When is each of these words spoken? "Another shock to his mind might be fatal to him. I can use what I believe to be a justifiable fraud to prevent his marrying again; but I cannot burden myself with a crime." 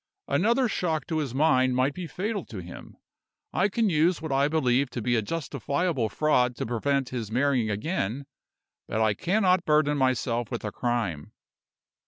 "Another 0.27 0.67
shock 0.67 1.05
to 1.05 1.19
his 1.19 1.35
mind 1.35 1.75
might 1.75 1.93
be 1.93 2.07
fatal 2.07 2.43
to 2.45 2.57
him. 2.57 2.97
I 3.53 3.69
can 3.69 3.87
use 3.87 4.19
what 4.19 4.31
I 4.31 4.47
believe 4.47 4.89
to 4.89 5.01
be 5.03 5.15
a 5.15 5.21
justifiable 5.21 6.09
fraud 6.09 6.55
to 6.55 6.65
prevent 6.65 7.09
his 7.09 7.31
marrying 7.31 7.69
again; 7.69 8.25
but 8.87 8.99
I 8.99 9.13
cannot 9.13 9.63
burden 9.63 9.99
myself 9.99 10.49
with 10.49 10.65
a 10.65 10.71
crime." 10.71 11.33